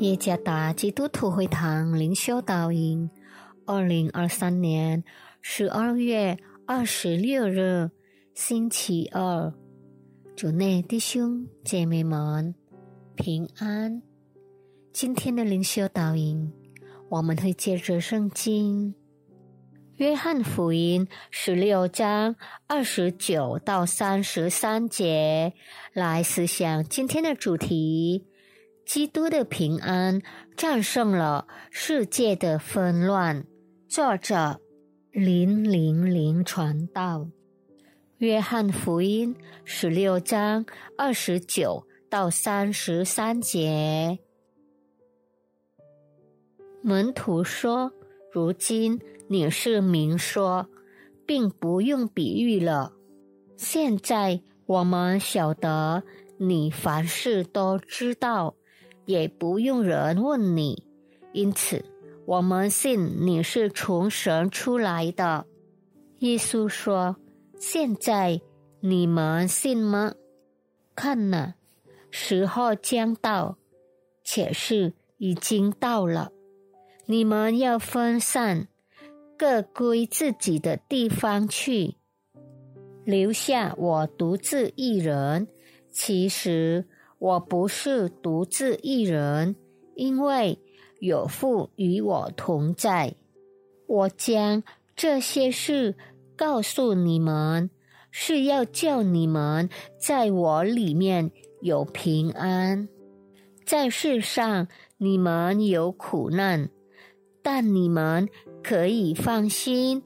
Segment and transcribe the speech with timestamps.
[0.00, 3.10] 耶加达基督徒会堂灵修导引，
[3.66, 5.02] 二零二三年
[5.42, 7.90] 十二月二十六日，
[8.32, 9.52] 星期二，
[10.36, 12.54] 主内弟兄姐妹们
[13.16, 14.00] 平安。
[14.92, 16.52] 今天的灵修导引，
[17.08, 18.94] 我们会借着圣经
[19.96, 22.36] 《约翰福音》十六章
[22.68, 25.52] 二十九到三十三节
[25.92, 28.24] 来思想今天的主题。
[28.88, 30.22] 基督的平安
[30.56, 33.44] 战胜了世界的纷乱。
[33.86, 34.62] 作者
[35.10, 37.28] 零零零传道，
[38.16, 40.64] 约翰福音十六章
[40.96, 44.20] 二十九到三十三节。
[46.80, 47.92] 门徒说
[48.32, 48.98] ：“如今
[49.28, 50.66] 你是明说，
[51.26, 52.94] 并不用比喻了。
[53.54, 56.04] 现在我们晓得
[56.38, 58.54] 你凡事都知道。”
[59.08, 60.84] 也不用人问你，
[61.32, 61.82] 因此
[62.26, 65.46] 我们信你是从神出来的。
[66.18, 67.16] 耶稣说
[67.58, 68.42] ：“现在
[68.80, 70.12] 你们信吗？
[70.94, 71.54] 看呐，
[72.10, 73.56] 时候将到，
[74.22, 76.30] 且是已经到了。
[77.06, 78.68] 你们要分散，
[79.38, 81.94] 各归自己的地方去，
[83.06, 85.48] 留下我独自一人。
[85.90, 86.84] 其实。”
[87.18, 89.56] 我不是独自一人，
[89.94, 90.58] 因为
[91.00, 93.14] 有父与我同在。
[93.86, 94.62] 我将
[94.94, 95.96] 这些事
[96.36, 97.70] 告诉你们，
[98.10, 102.88] 是要叫你们在我里面有平安。
[103.64, 106.70] 在世上你们有苦难，
[107.42, 108.28] 但你们
[108.62, 110.02] 可以放心，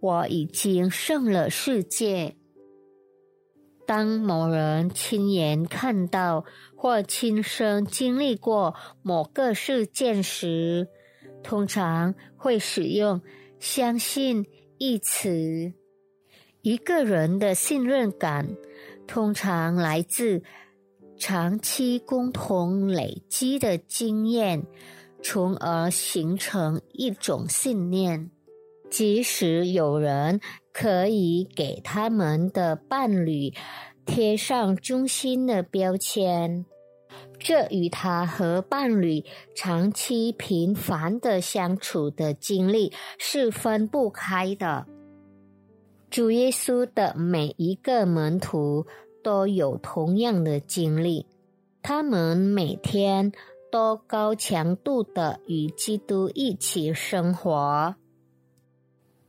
[0.00, 2.36] 我已经胜了世界。
[3.86, 10.88] 当某人亲眼看到或亲身经历过某个事件时，
[11.42, 13.20] 通常会使用
[13.60, 14.46] “相信”
[14.78, 15.72] 一词。
[16.62, 18.56] 一个人的信任感
[19.06, 20.42] 通常来自
[21.18, 24.66] 长期共同累积的经验，
[25.22, 28.30] 从而形成一种信念。
[28.90, 30.40] 即使有人。
[30.74, 33.54] 可以给他们的伴侣
[34.04, 36.66] 贴上忠心的标签，
[37.38, 39.24] 这与他和伴侣
[39.54, 44.84] 长期频繁的相处的经历是分不开的。
[46.10, 48.84] 主耶稣的每一个门徒
[49.22, 51.26] 都有同样的经历，
[51.82, 53.30] 他们每天
[53.70, 57.94] 都高强度的与基督一起生活，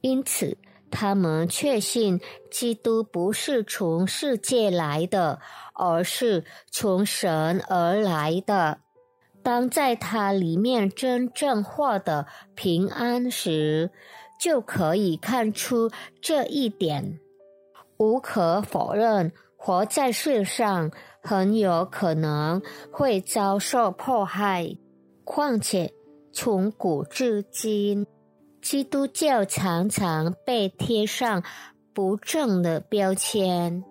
[0.00, 0.56] 因此。
[0.94, 2.20] 他们确信
[2.52, 5.40] 基督不是从世界来的，
[5.74, 8.78] 而是从神而来的。
[9.42, 13.90] 当在他里面真正获得平安时，
[14.40, 15.90] 就可以看出
[16.22, 17.18] 这一点。
[17.98, 22.62] 无可否认，活在世上很有可能
[22.92, 24.76] 会遭受迫害，
[25.24, 25.92] 况且
[26.32, 28.06] 从古至今。
[28.64, 31.44] 基督教常常被贴上
[31.92, 33.84] 不正的标签，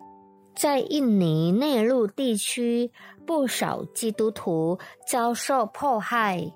[0.56, 2.91] 在印尼内陆地区，
[3.23, 6.51] 不少基督徒遭受迫害，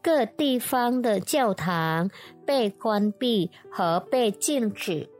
[0.00, 2.08] 各地方的教堂
[2.46, 5.10] 被关闭和被禁止，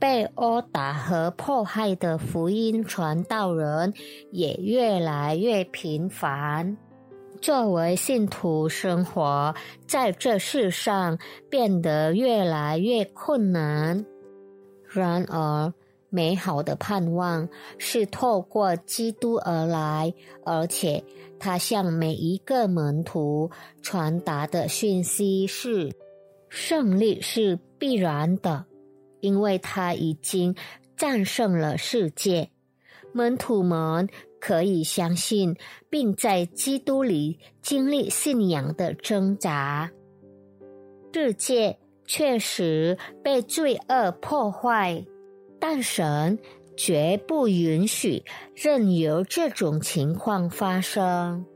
[0.00, 3.94] 被殴打和迫害的福音传道人
[4.32, 6.76] 也越来越频繁。
[7.42, 9.52] 作为信徒，生活
[9.88, 11.18] 在这世上
[11.50, 14.06] 变得越来越困难。
[14.88, 15.74] 然而，
[16.08, 17.48] 美好的盼望
[17.78, 20.14] 是透过基督而来，
[20.44, 21.02] 而且
[21.40, 23.50] 他向每一个门徒
[23.82, 25.90] 传达的讯息是：
[26.48, 28.66] 胜利是必然的，
[29.18, 30.54] 因为他已经
[30.96, 32.50] 战胜了世界。
[33.12, 34.08] 门徒们。
[34.42, 35.54] 可以相信，
[35.88, 39.88] 并在基督里经历信仰的挣扎。
[41.14, 45.06] 世界确实被罪恶破坏，
[45.60, 46.36] 但神
[46.76, 51.46] 绝不允许任由这种情况发生。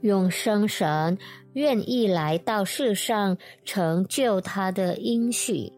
[0.00, 1.18] 永生神
[1.52, 3.36] 愿意来到世上
[3.66, 5.70] 成就他的应许，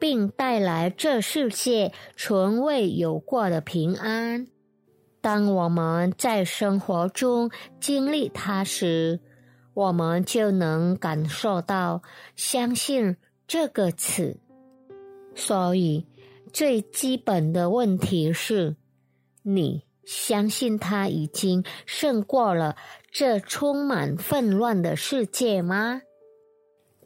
[0.00, 4.48] 并带来这世界从未有过的平安。
[5.26, 7.50] 当我们在生活中
[7.80, 9.18] 经历它时，
[9.74, 12.00] 我们就能感受到
[12.36, 13.16] “相信”
[13.48, 14.38] 这个词。
[15.34, 16.06] 所以，
[16.52, 18.76] 最基本的问题是：
[19.42, 22.76] 你相信他已经胜过了
[23.10, 26.02] 这充满纷乱的世界吗？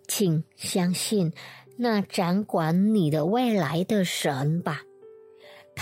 [0.06, 1.32] 请相信
[1.78, 4.82] 那掌管你的未来的神吧，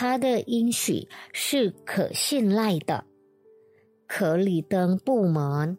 [0.01, 3.05] 他的应许是可信赖的。
[4.07, 5.77] 可里登部门，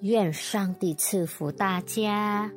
[0.00, 2.50] 愿上帝赐福大家。